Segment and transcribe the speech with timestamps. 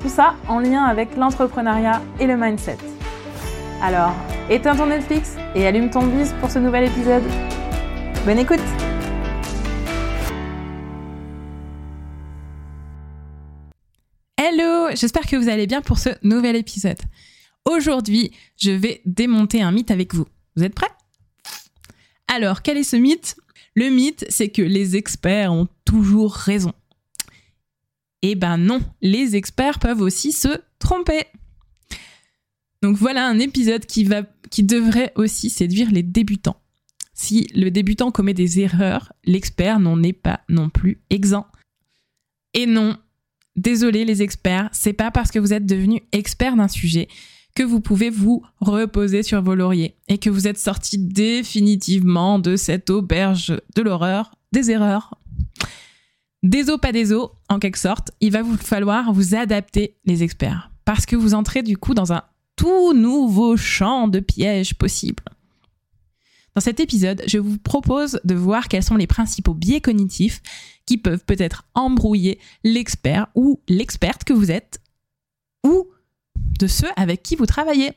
[0.00, 2.78] Tout ça en lien avec l'entrepreneuriat et le mindset.
[3.82, 4.14] Alors,
[4.48, 7.22] éteins ton Netflix et allume ton bise pour ce nouvel épisode.
[8.24, 8.60] Bonne écoute
[14.38, 16.98] Hello, j'espère que vous allez bien pour ce nouvel épisode.
[17.66, 20.24] Aujourd'hui, je vais démonter un mythe avec vous.
[20.56, 20.88] Vous êtes prêts?
[22.26, 23.36] Alors, quel est ce mythe?
[23.74, 26.72] Le mythe, c'est que les experts ont toujours raison.
[28.22, 31.24] Eh ben non, les experts peuvent aussi se tromper.
[32.82, 36.60] Donc voilà un épisode qui, va, qui devrait aussi séduire les débutants.
[37.14, 41.48] Si le débutant commet des erreurs, l'expert n'en est pas non plus exempt.
[42.54, 42.96] Et non,
[43.56, 47.08] désolé les experts, c'est pas parce que vous êtes devenu expert d'un sujet
[47.54, 52.56] que vous pouvez vous reposer sur vos lauriers et que vous êtes sorti définitivement de
[52.56, 55.18] cette auberge de l'horreur des erreurs.
[56.42, 60.22] Des os, pas des os, en quelque sorte, il va vous falloir vous adapter, les
[60.22, 62.22] experts, parce que vous entrez du coup dans un
[62.56, 65.22] tout nouveau champ de pièges possibles.
[66.54, 70.40] Dans cet épisode, je vous propose de voir quels sont les principaux biais cognitifs
[70.86, 74.80] qui peuvent peut-être embrouiller l'expert ou l'experte que vous êtes,
[75.64, 75.88] ou
[76.58, 77.92] de ceux avec qui vous travaillez.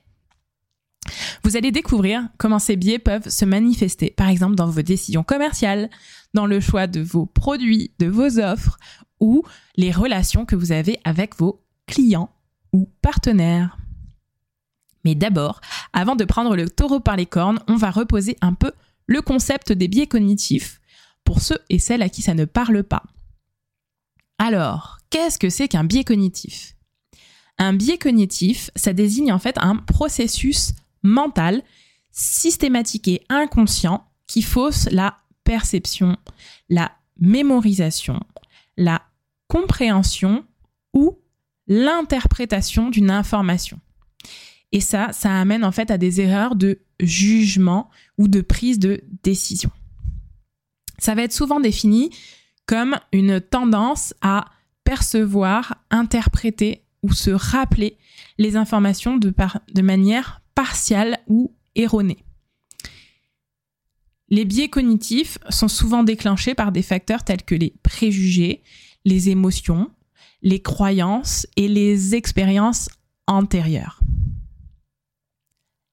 [1.53, 5.91] Vous allez découvrir comment ces biais peuvent se manifester, par exemple dans vos décisions commerciales,
[6.33, 8.79] dans le choix de vos produits, de vos offres
[9.19, 9.43] ou
[9.75, 12.31] les relations que vous avez avec vos clients
[12.71, 13.77] ou partenaires.
[15.05, 15.61] Mais d'abord,
[15.93, 18.71] avant de prendre le taureau par les cornes, on va reposer un peu
[19.05, 20.81] le concept des biais cognitifs
[21.23, 23.03] pour ceux et celles à qui ça ne parle pas.
[24.39, 26.75] Alors, qu'est-ce que c'est qu'un biais cognitif?
[27.59, 31.63] Un biais cognitif, ça désigne en fait un processus mental,
[32.11, 36.17] systématique et inconscient qui fausse la perception,
[36.69, 38.19] la mémorisation,
[38.77, 39.01] la
[39.47, 40.45] compréhension
[40.93, 41.19] ou
[41.67, 43.79] l'interprétation d'une information.
[44.71, 49.03] Et ça, ça amène en fait à des erreurs de jugement ou de prise de
[49.21, 49.69] décision.
[50.97, 52.09] Ça va être souvent défini
[52.65, 54.45] comme une tendance à
[54.83, 57.97] percevoir, interpréter ou se rappeler
[58.37, 59.33] les informations de,
[59.73, 62.23] de manière partiale ou erronée.
[64.29, 68.63] Les biais cognitifs sont souvent déclenchés par des facteurs tels que les préjugés,
[69.05, 69.91] les émotions,
[70.41, 72.89] les croyances et les expériences
[73.27, 74.01] antérieures.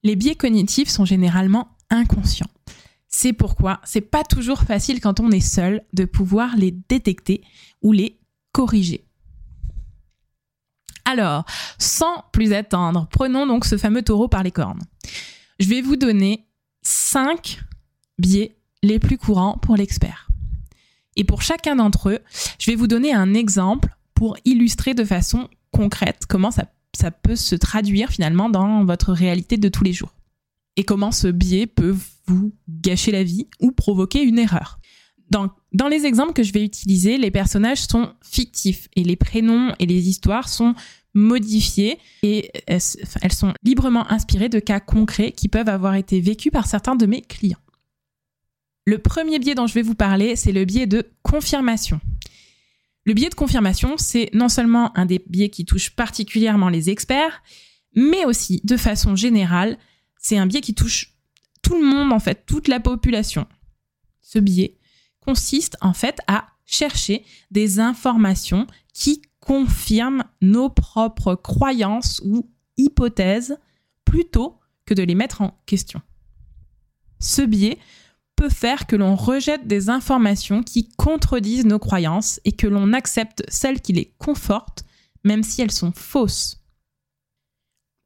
[0.03, 2.49] Les biais cognitifs sont généralement inconscients.
[3.07, 7.43] C'est pourquoi c'est pas toujours facile quand on est seul de pouvoir les détecter
[7.81, 8.19] ou les
[8.51, 9.05] corriger.
[11.05, 11.45] Alors,
[11.77, 14.81] sans plus attendre, prenons donc ce fameux taureau par les cornes.
[15.59, 16.45] Je vais vous donner
[16.83, 17.61] 5
[18.17, 20.27] biais les plus courants pour l'expert.
[21.15, 22.19] Et pour chacun d'entre eux,
[22.59, 27.35] je vais vous donner un exemple pour illustrer de façon concrète comment ça, ça peut
[27.35, 30.13] se traduire finalement dans votre réalité de tous les jours.
[30.77, 31.95] Et comment ce biais peut
[32.27, 34.79] vous gâcher la vie ou provoquer une erreur.
[35.71, 39.85] Dans les exemples que je vais utiliser, les personnages sont fictifs et les prénoms et
[39.85, 40.75] les histoires sont
[41.13, 46.67] modifiées et elles sont librement inspirées de cas concrets qui peuvent avoir été vécus par
[46.67, 47.59] certains de mes clients.
[48.85, 52.01] Le premier biais dont je vais vous parler, c'est le biais de confirmation.
[53.05, 57.41] Le biais de confirmation, c'est non seulement un des biais qui touche particulièrement les experts,
[57.95, 59.77] mais aussi, de façon générale,
[60.17, 61.13] c'est un biais qui touche
[61.61, 63.47] tout le monde, en fait, toute la population.
[64.21, 64.77] Ce biais
[65.25, 73.57] consiste, en fait, à chercher des informations qui confirment nos propres croyances ou hypothèses
[74.05, 76.01] plutôt que de les mettre en question.
[77.19, 77.77] Ce biais
[78.35, 83.43] peut faire que l'on rejette des informations qui contredisent nos croyances et que l'on accepte
[83.47, 84.83] celles qui les confortent,
[85.23, 86.57] même si elles sont fausses.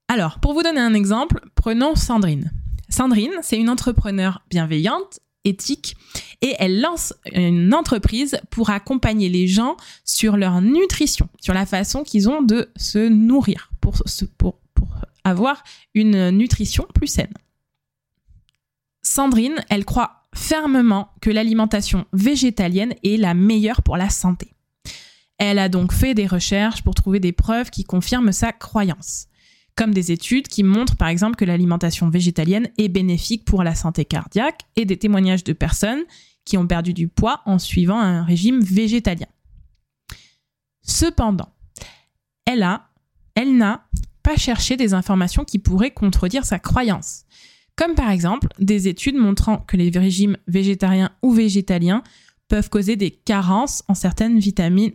[0.08, 2.52] Alors, pour vous donner un exemple, prenons Sandrine.
[2.90, 5.96] Sandrine, c'est une entrepreneure bienveillante, éthique,
[6.42, 12.04] et elle lance une entreprise pour accompagner les gens sur leur nutrition, sur la façon
[12.04, 13.96] qu'ils ont de se nourrir, pour,
[15.24, 15.64] avoir
[15.94, 17.34] une nutrition plus saine.
[19.02, 24.54] Sandrine, elle croit fermement que l'alimentation végétalienne est la meilleure pour la santé.
[25.38, 29.28] Elle a donc fait des recherches pour trouver des preuves qui confirment sa croyance,
[29.75, 34.06] comme des études qui montrent par exemple que l'alimentation végétalienne est bénéfique pour la santé
[34.06, 36.04] cardiaque et des témoignages de personnes
[36.45, 39.27] qui ont perdu du poids en suivant un régime végétalien.
[40.81, 41.50] Cependant,
[42.45, 42.89] elle a,
[43.33, 43.88] elle n'a
[44.24, 47.25] pas cherché des informations qui pourraient contredire sa croyance.
[47.75, 52.04] Comme par exemple des études montrant que les régimes végétariens ou végétaliens
[52.48, 54.94] peuvent causer des carences en certaines vitamines,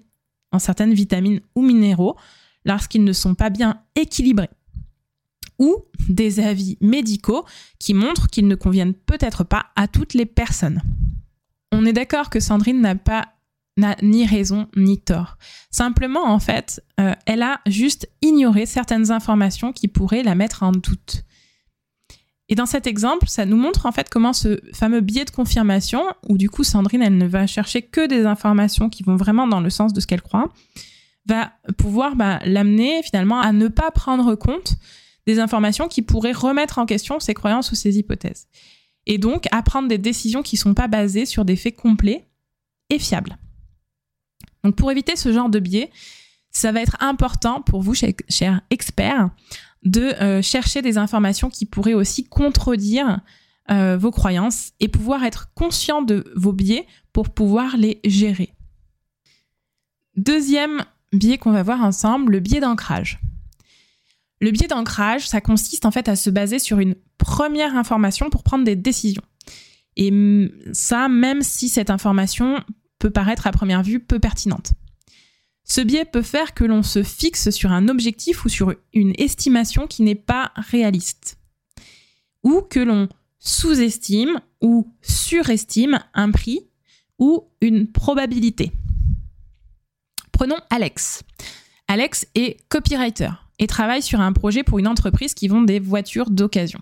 [0.52, 2.16] en certaines vitamines ou minéraux
[2.64, 4.48] lorsqu'ils ne sont pas bien équilibrés.
[5.60, 5.76] Ou
[6.08, 7.44] des avis médicaux
[7.78, 10.82] qui montrent qu'ils ne conviennent peut-être pas à toutes les personnes.
[11.70, 13.28] On est d'accord que Sandrine n'a pas
[13.76, 15.38] n'a ni raison ni tort.
[15.70, 20.72] Simplement, en fait, euh, elle a juste ignoré certaines informations qui pourraient la mettre en
[20.72, 21.24] doute.
[22.48, 26.02] Et dans cet exemple, ça nous montre en fait comment ce fameux biais de confirmation,
[26.28, 29.60] où du coup Sandrine, elle ne va chercher que des informations qui vont vraiment dans
[29.60, 30.52] le sens de ce qu'elle croit,
[31.26, 34.74] va pouvoir bah, l'amener finalement à ne pas prendre compte
[35.26, 38.48] des informations qui pourraient remettre en question ses croyances ou ses hypothèses.
[39.06, 42.26] Et donc à prendre des décisions qui ne sont pas basées sur des faits complets
[42.90, 43.38] et fiables.
[44.64, 45.90] Donc pour éviter ce genre de biais,
[46.50, 49.30] ça va être important pour vous, chers experts,
[49.82, 53.20] de euh, chercher des informations qui pourraient aussi contredire
[53.70, 58.52] euh, vos croyances et pouvoir être conscient de vos biais pour pouvoir les gérer.
[60.16, 63.20] Deuxième biais qu'on va voir ensemble, le biais d'ancrage.
[64.40, 68.42] Le biais d'ancrage, ça consiste en fait à se baser sur une première information pour
[68.42, 69.22] prendre des décisions.
[69.96, 70.10] Et
[70.72, 72.62] ça, même si cette information
[72.98, 74.72] peut paraître à première vue peu pertinente.
[75.64, 79.86] Ce biais peut faire que l'on se fixe sur un objectif ou sur une estimation
[79.86, 81.38] qui n'est pas réaliste.
[82.42, 83.08] Ou que l'on
[83.38, 86.66] sous-estime ou surestime un prix
[87.18, 88.72] ou une probabilité.
[90.32, 91.22] Prenons Alex.
[91.88, 96.30] Alex est copywriter et travaille sur un projet pour une entreprise qui vend des voitures
[96.30, 96.80] d'occasion.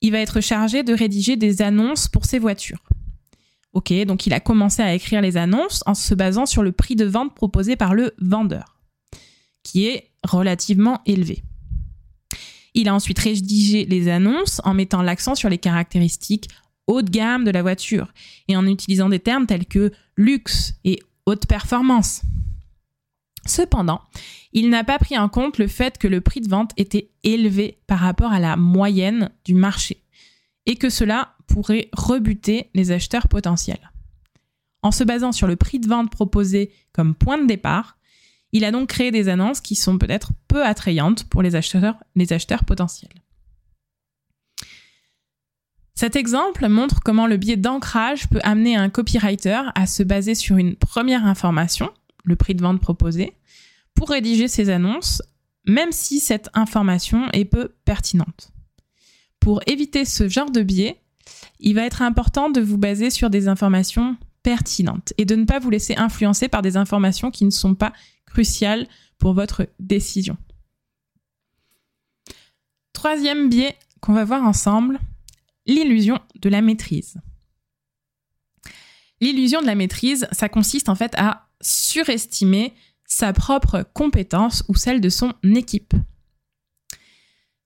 [0.00, 2.82] Il va être chargé de rédiger des annonces pour ces voitures.
[3.74, 6.94] Ok, donc il a commencé à écrire les annonces en se basant sur le prix
[6.94, 8.78] de vente proposé par le vendeur,
[9.64, 11.42] qui est relativement élevé.
[12.74, 16.48] Il a ensuite rédigé les annonces en mettant l'accent sur les caractéristiques
[16.86, 18.12] haut de gamme de la voiture
[18.48, 22.22] et en utilisant des termes tels que luxe et haute performance.
[23.46, 24.00] Cependant,
[24.52, 27.78] il n'a pas pris en compte le fait que le prix de vente était élevé
[27.86, 30.02] par rapport à la moyenne du marché
[30.66, 33.92] et que cela pourrait rebuter les acheteurs potentiels.
[34.82, 37.98] En se basant sur le prix de vente proposé comme point de départ,
[38.52, 41.96] il a donc créé des annonces qui sont peut-être peu attrayantes pour les acheteurs,
[42.64, 43.10] potentiels.
[45.94, 50.56] Cet exemple montre comment le biais d'ancrage peut amener un copywriter à se baser sur
[50.56, 51.90] une première information,
[52.24, 53.36] le prix de vente proposé,
[53.94, 55.22] pour rédiger ses annonces,
[55.66, 58.50] même si cette information est peu pertinente.
[59.40, 61.00] Pour éviter ce genre de biais,
[61.60, 65.58] il va être important de vous baser sur des informations pertinentes et de ne pas
[65.58, 67.92] vous laisser influencer par des informations qui ne sont pas
[68.26, 68.86] cruciales
[69.18, 70.36] pour votre décision.
[72.92, 75.00] Troisième biais qu'on va voir ensemble,
[75.66, 77.16] l'illusion de la maîtrise.
[79.20, 82.74] L'illusion de la maîtrise, ça consiste en fait à surestimer
[83.06, 85.94] sa propre compétence ou celle de son équipe.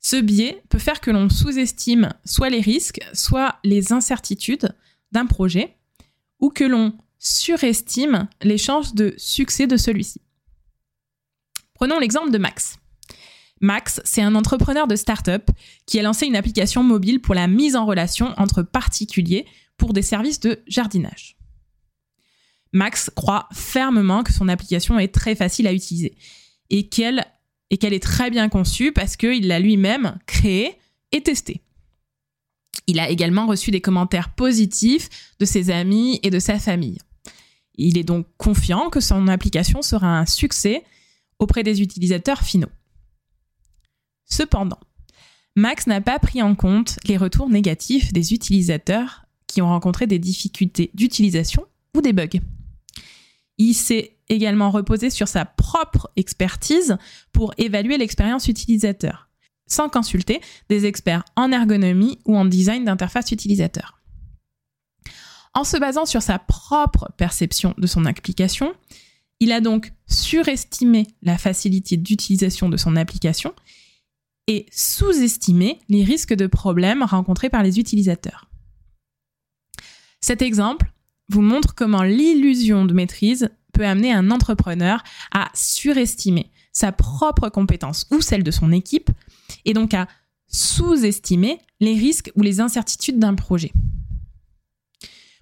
[0.01, 4.75] Ce biais peut faire que l'on sous-estime soit les risques, soit les incertitudes
[5.13, 5.77] d'un projet,
[6.41, 10.21] ou que l'on surestime les chances de succès de celui-ci.
[11.75, 12.79] Prenons l'exemple de Max.
[13.61, 15.51] Max, c'est un entrepreneur de start-up
[15.87, 20.03] qui a lancé une application mobile pour la mise en relation entre particuliers pour des
[20.03, 21.38] services de jardinage.
[22.73, 26.17] Max croit fermement que son application est très facile à utiliser
[26.71, 27.25] et qu'elle
[27.71, 30.79] est très bien conçue parce qu'il l'a lui-même créée
[31.13, 31.63] et testée.
[32.87, 35.09] Il a également reçu des commentaires positifs
[35.39, 36.99] de ses amis et de sa famille.
[37.75, 40.85] Il est donc confiant que son application sera un succès
[41.39, 42.71] auprès des utilisateurs finaux.
[44.25, 44.81] Cependant,
[45.57, 50.19] Max n'a pas pris en compte les retours négatifs des utilisateurs qui ont rencontré des
[50.19, 51.65] difficultés d'utilisation
[51.97, 52.41] ou des bugs.
[53.59, 56.97] Il s'est également reposé sur sa propre expertise
[57.33, 59.29] pour évaluer l'expérience utilisateur,
[59.67, 64.01] sans consulter des experts en ergonomie ou en design d'interface utilisateur.
[65.55, 68.75] En se basant sur sa propre perception de son application,
[69.41, 73.55] il a donc surestimé la facilité d'utilisation de son application
[74.47, 78.49] et sous-estimé les risques de problèmes rencontrés par les utilisateurs.
[80.21, 80.93] Cet exemple
[81.29, 88.07] vous montre comment l'illusion de maîtrise peut amener un entrepreneur à surestimer sa propre compétence
[88.11, 89.11] ou celle de son équipe
[89.65, 90.09] et donc à
[90.49, 93.73] sous-estimer les risques ou les incertitudes d'un projet.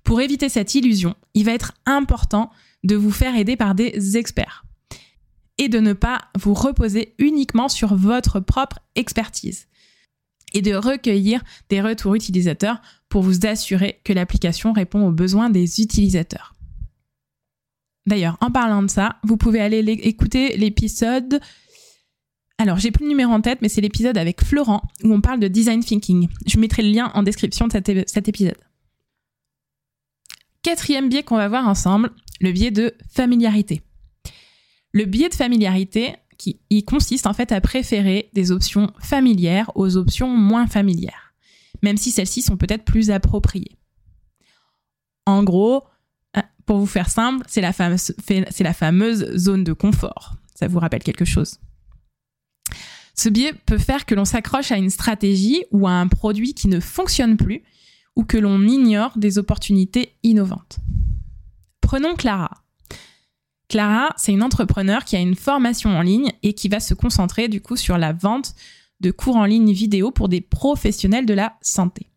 [0.02, 2.50] Pour éviter cette illusion, il va être important
[2.84, 4.64] de vous faire aider par des experts
[5.58, 9.66] et de ne pas vous reposer uniquement sur votre propre expertise
[10.56, 15.82] et de recueillir des retours utilisateurs pour vous assurer que l'application répond aux besoins des
[15.82, 16.54] utilisateurs.
[18.06, 21.40] D'ailleurs, en parlant de ça, vous pouvez aller écouter l'épisode.
[22.56, 25.40] Alors, j'ai plus le numéro en tête, mais c'est l'épisode avec Florent où on parle
[25.40, 26.28] de design thinking.
[26.46, 28.56] Je mettrai le lien en description de cet, épisode.
[30.62, 33.82] Quatrième biais qu'on va voir ensemble, le biais de familiarité.
[34.92, 39.96] Le biais de familiarité, qui il consiste en fait à préférer des options familières aux
[39.96, 41.34] options moins familières,
[41.82, 43.78] même si celles-ci sont peut-être plus appropriées.
[45.26, 45.84] En gros,
[46.66, 50.34] pour vous faire simple, c'est la, c'est la fameuse zone de confort.
[50.54, 51.58] Ça vous rappelle quelque chose?
[53.14, 56.68] Ce biais peut faire que l'on s'accroche à une stratégie ou à un produit qui
[56.68, 57.62] ne fonctionne plus
[58.14, 60.78] ou que l'on ignore des opportunités innovantes.
[61.80, 62.65] Prenons Clara.
[63.68, 67.48] Clara, c'est une entrepreneur qui a une formation en ligne et qui va se concentrer
[67.48, 68.54] du coup sur la vente
[69.00, 72.08] de cours en ligne vidéo pour des professionnels de la santé.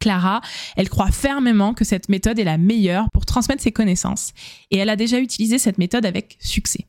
[0.00, 0.42] Clara,
[0.76, 4.32] elle croit fermement que cette méthode est la meilleure pour transmettre ses connaissances
[4.70, 6.86] et elle a déjà utilisé cette méthode avec succès.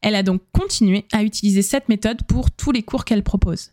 [0.00, 3.72] Elle a donc continué à utiliser cette méthode pour tous les cours qu'elle propose.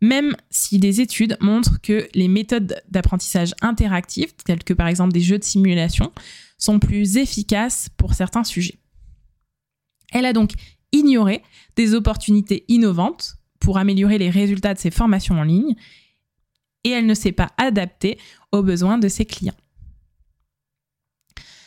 [0.00, 5.20] Même si des études montrent que les méthodes d'apprentissage interactif, telles que par exemple des
[5.20, 6.12] jeux de simulation,
[6.58, 8.78] sont plus efficaces pour certains sujets.
[10.12, 10.52] Elle a donc
[10.92, 11.42] ignoré
[11.76, 15.74] des opportunités innovantes pour améliorer les résultats de ses formations en ligne
[16.84, 18.18] et elle ne s'est pas adaptée
[18.52, 19.56] aux besoins de ses clients.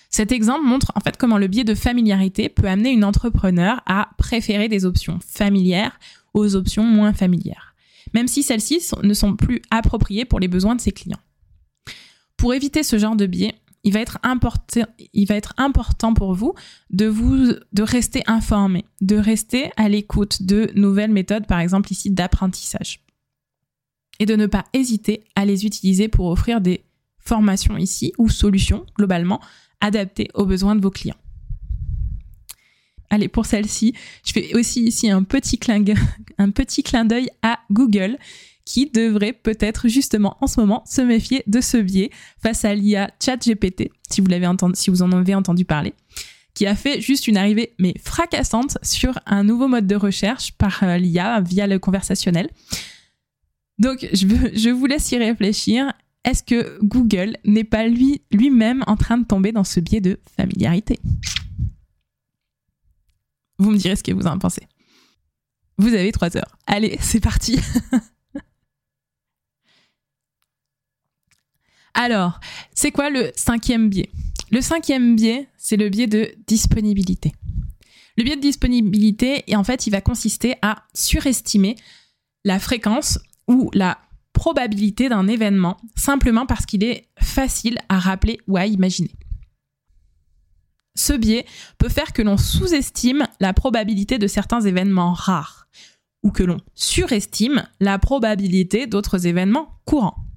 [0.10, 4.10] Cet exemple montre en fait comment le biais de familiarité peut amener une entrepreneur à
[4.18, 6.00] préférer des options familières
[6.34, 7.76] aux options moins familières,
[8.14, 11.20] même si celles-ci ne sont plus appropriées pour les besoins de ses clients.
[12.38, 16.34] Pour éviter ce genre de biais, il va être important, il va être important pour
[16.34, 16.54] vous
[16.90, 22.12] de vous de rester informé, de rester à l'écoute de nouvelles méthodes, par exemple ici
[22.12, 23.00] d'apprentissage
[24.20, 26.84] et de ne pas hésiter à les utiliser pour offrir des
[27.20, 29.40] formations ici ou solutions globalement
[29.82, 31.16] adaptées aux besoins de vos clients.
[33.10, 33.94] Allez, pour celle-ci,
[34.24, 35.84] je fais aussi ici un petit clin,
[36.38, 38.18] un petit clin d'œil à Google
[38.70, 43.10] qui devrait peut-être justement en ce moment se méfier de ce biais face à l'IA
[43.20, 45.96] ChatGPT, si vous l'avez entendu, si vous en avez entendu parler,
[46.54, 50.84] qui a fait juste une arrivée mais fracassante sur un nouveau mode de recherche par
[50.84, 52.48] euh, l'IA via le conversationnel.
[53.80, 55.92] Donc, je, vous laisse y réfléchir.
[56.24, 60.20] Est-ce que Google n'est pas lui, lui-même en train de tomber dans ce biais de
[60.38, 61.00] familiarité?
[63.58, 64.68] Vous me direz ce que vous en pensez.
[65.80, 66.56] Vous avez trois heures.
[66.68, 67.60] Allez, c'est parti.
[71.94, 72.40] Alors,
[72.74, 74.10] c'est quoi le cinquième biais?
[74.52, 77.34] Le cinquième biais, c'est le biais de disponibilité.
[78.18, 81.76] Le biais de disponibilité, en fait, il va consister à surestimer
[82.44, 84.00] la fréquence ou la
[84.34, 89.12] probabilité d'un événement simplement parce qu'il est facile à rappeler ou à imaginer.
[90.96, 91.46] Ce biais
[91.78, 95.68] peut faire que l'on sous-estime la probabilité de certains événements rares
[96.24, 100.29] ou que l'on surestime la probabilité d'autres événements courants.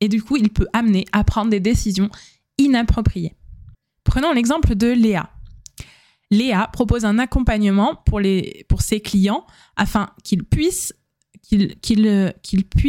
[0.00, 2.10] Et du coup, il peut amener à prendre des décisions
[2.58, 3.34] inappropriées.
[4.04, 5.30] Prenons l'exemple de Léa.
[6.30, 8.20] Léa propose un accompagnement pour,
[8.80, 10.92] ses clients afin qu'ils puissent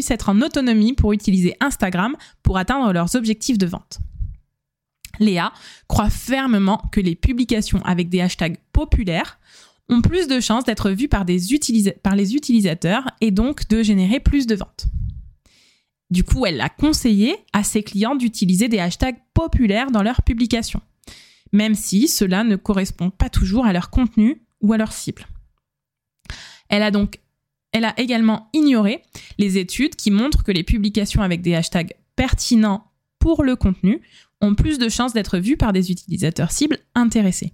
[0.09, 3.99] être en autonomie pour utiliser Instagram pour atteindre leurs objectifs de vente.
[5.19, 5.51] Léa
[5.87, 9.39] croit fermement que les publications avec des hashtags populaires
[9.89, 14.55] ont plus de chances d'être vues par les utilisateurs et donc de générer plus de
[14.55, 14.87] ventes.
[16.09, 20.81] Du coup, elle a conseillé à ses clients d'utiliser des hashtags populaires dans leurs publications,
[21.51, 25.27] même si cela ne correspond pas toujours à leur contenu ou à leur cible.
[26.69, 27.19] Elle a donc
[27.73, 29.03] elle a également ignoré
[29.37, 34.01] les études qui montrent que les publications avec des hashtags pertinents pour le contenu
[34.41, 37.53] ont plus de chances d'être vues par des utilisateurs cibles intéressés.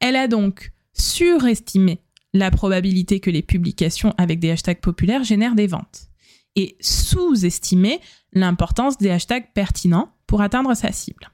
[0.00, 2.00] Elle a donc surestimé
[2.34, 6.10] la probabilité que les publications avec des hashtags populaires génèrent des ventes
[6.56, 8.00] et sous-estimé
[8.32, 11.30] l'importance des hashtags pertinents pour atteindre sa cible.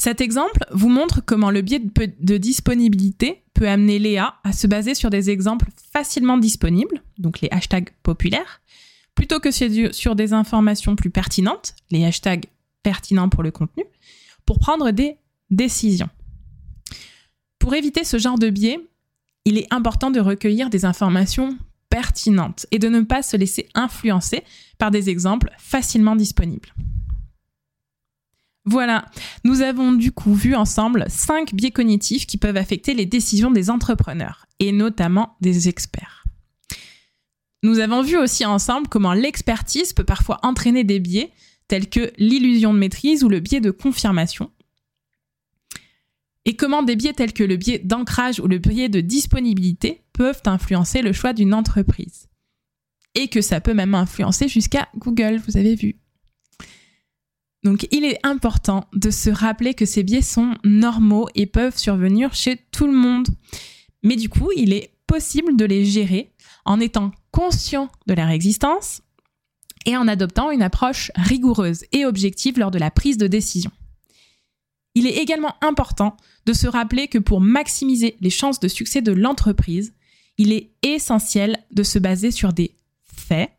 [0.00, 4.94] Cet exemple vous montre comment le biais de disponibilité peut amener Léa à se baser
[4.94, 8.60] sur des exemples facilement disponibles, donc les hashtags populaires,
[9.16, 12.46] plutôt que sur des informations plus pertinentes, les hashtags
[12.84, 13.84] pertinents pour le contenu,
[14.46, 15.16] pour prendre des
[15.50, 16.08] décisions.
[17.58, 18.78] Pour éviter ce genre de biais,
[19.44, 21.58] il est important de recueillir des informations
[21.90, 24.42] pertinentes et de ne pas se laisser influencer
[24.78, 26.74] par des exemples facilement disponibles.
[28.64, 29.06] Voilà,
[29.44, 33.70] nous avons du coup vu ensemble cinq biais cognitifs qui peuvent affecter les décisions des
[33.70, 36.24] entrepreneurs et notamment des experts.
[37.62, 41.32] Nous avons vu aussi ensemble comment l'expertise peut parfois entraîner des biais
[41.66, 44.50] tels que l'illusion de maîtrise ou le biais de confirmation.
[46.44, 50.42] Et comment des biais tels que le biais d'ancrage ou le biais de disponibilité peuvent
[50.46, 52.28] influencer le choix d'une entreprise.
[53.14, 56.00] Et que ça peut même influencer jusqu'à Google, vous avez vu.
[57.62, 62.34] Donc il est important de se rappeler que ces biais sont normaux et peuvent survenir
[62.34, 63.28] chez tout le monde.
[64.02, 66.32] Mais du coup, il est possible de les gérer
[66.64, 69.02] en étant conscient de leur existence
[69.86, 73.70] et en adoptant une approche rigoureuse et objective lors de la prise de décision.
[74.96, 79.12] Il est également important de se rappeler que pour maximiser les chances de succès de
[79.12, 79.94] l'entreprise,
[80.38, 83.50] il est essentiel de se baser sur des faits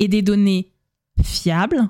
[0.00, 0.72] et des données
[1.22, 1.88] fiables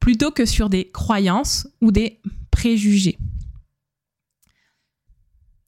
[0.00, 2.20] plutôt que sur des croyances ou des
[2.50, 3.18] préjugés.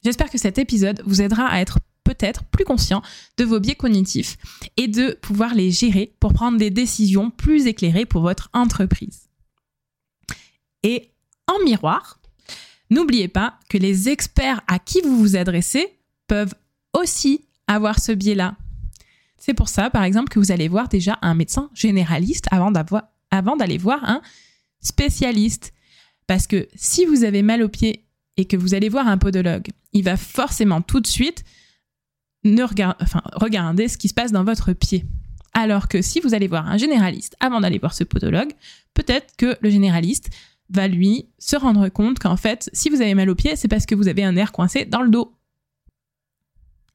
[0.04, 3.02] J'espère que cet épisode vous aidera à être peut-être plus conscient
[3.36, 4.36] de vos biais cognitifs
[4.76, 9.28] et de pouvoir les gérer pour prendre des décisions plus éclairées pour votre entreprise.
[10.82, 11.10] Et
[11.46, 12.18] en miroir,
[12.88, 16.54] n'oubliez pas que les experts à qui vous vous adressez peuvent
[16.94, 18.56] aussi avoir ce biais-là.
[19.38, 22.70] C'est pour ça, par exemple, que vous allez voir déjà un médecin généraliste avant
[23.56, 24.20] d'aller voir un
[24.80, 25.72] spécialiste.
[26.26, 28.04] Parce que si vous avez mal au pied
[28.36, 31.44] et que vous allez voir un podologue, il va forcément tout de suite
[32.44, 35.04] ne enfin, regarder ce qui se passe dans votre pied.
[35.52, 38.52] Alors que si vous allez voir un généraliste avant d'aller voir ce podologue,
[38.94, 40.30] peut-être que le généraliste
[40.70, 43.86] va lui se rendre compte qu'en fait, si vous avez mal au pied, c'est parce
[43.86, 45.34] que vous avez un nerf coincé dans le dos.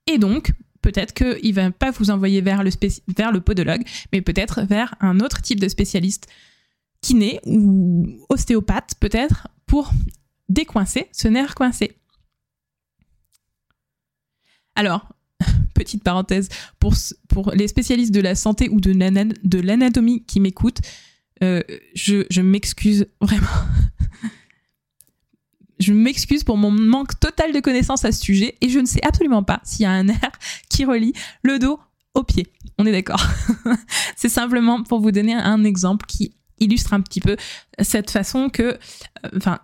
[0.07, 0.51] Et donc,
[0.85, 2.69] peut-être qu'il va pas vous envoyer vers le,
[3.17, 3.81] vers le podologue,
[4.13, 6.27] mais peut-être vers un autre type de spécialiste,
[7.01, 9.91] kiné ou ostéopathe peut-être, pour
[10.47, 11.97] décoincer ce nerf coincé.
[14.75, 15.09] Alors,
[15.73, 16.93] petite parenthèse, pour,
[17.29, 20.81] pour les spécialistes de la santé ou de l'anatomie qui m'écoutent,
[21.41, 21.63] euh,
[21.95, 23.47] je, je m'excuse vraiment
[25.85, 29.05] je m'excuse pour mon manque total de connaissances à ce sujet et je ne sais
[29.05, 30.31] absolument pas s'il y a un nerf
[30.69, 31.79] qui relie le dos
[32.15, 32.47] au pied.
[32.77, 33.23] On est d'accord.
[34.15, 37.35] c'est simplement pour vous donner un exemple qui illustre un petit peu
[37.79, 38.77] cette façon que, euh,
[39.35, 39.59] enfin,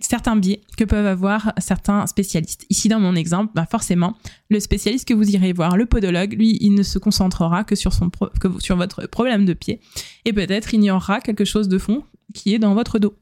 [0.00, 2.66] certains biais que peuvent avoir certains spécialistes.
[2.68, 4.16] Ici, dans mon exemple, bah forcément,
[4.50, 7.92] le spécialiste que vous irez voir, le podologue, lui, il ne se concentrera que sur,
[7.92, 9.80] son que sur votre problème de pied
[10.24, 12.02] et peut-être ignorera quelque chose de fond
[12.34, 13.14] qui est dans votre dos.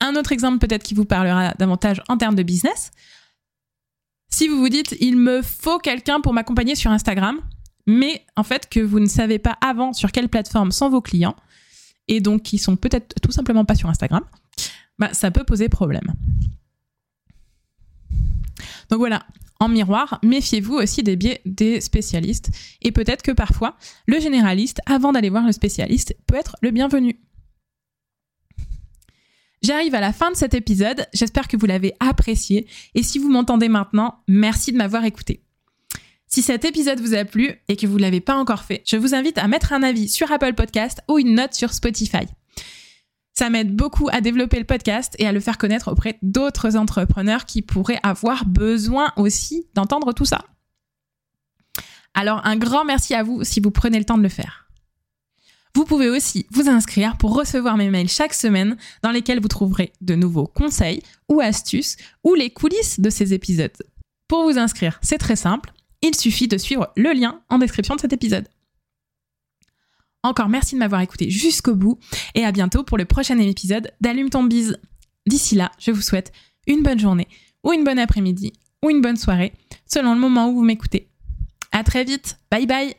[0.00, 2.90] Un autre exemple peut-être qui vous parlera davantage en termes de business.
[4.28, 7.40] Si vous vous dites, il me faut quelqu'un pour m'accompagner sur Instagram,
[7.86, 11.36] mais en fait que vous ne savez pas avant sur quelle plateforme sont vos clients,
[12.08, 14.22] et donc qui sont peut-être tout simplement pas sur Instagram,
[14.98, 16.12] bah, ça peut poser problème.
[18.90, 19.24] Donc voilà,
[19.58, 22.50] en miroir, méfiez-vous aussi des biais des spécialistes,
[22.82, 27.18] et peut-être que parfois, le généraliste, avant d'aller voir le spécialiste, peut être le bienvenu.
[29.66, 33.28] J'arrive à la fin de cet épisode, j'espère que vous l'avez apprécié et si vous
[33.28, 35.42] m'entendez maintenant, merci de m'avoir écouté.
[36.28, 38.96] Si cet épisode vous a plu et que vous ne l'avez pas encore fait, je
[38.96, 42.26] vous invite à mettre un avis sur Apple Podcast ou une note sur Spotify.
[43.32, 47.44] Ça m'aide beaucoup à développer le podcast et à le faire connaître auprès d'autres entrepreneurs
[47.44, 50.44] qui pourraient avoir besoin aussi d'entendre tout ça.
[52.14, 54.65] Alors un grand merci à vous si vous prenez le temps de le faire.
[55.76, 59.92] Vous pouvez aussi vous inscrire pour recevoir mes mails chaque semaine dans lesquels vous trouverez
[60.00, 63.76] de nouveaux conseils ou astuces ou les coulisses de ces épisodes.
[64.26, 68.00] Pour vous inscrire, c'est très simple, il suffit de suivre le lien en description de
[68.00, 68.48] cet épisode.
[70.22, 71.98] Encore merci de m'avoir écouté jusqu'au bout
[72.34, 74.78] et à bientôt pour le prochain épisode d'Allume ton bise.
[75.26, 76.32] D'ici là, je vous souhaite
[76.66, 77.28] une bonne journée
[77.64, 79.52] ou une bonne après-midi ou une bonne soirée
[79.84, 81.10] selon le moment où vous m'écoutez.
[81.70, 82.38] À très vite.
[82.50, 82.96] Bye bye.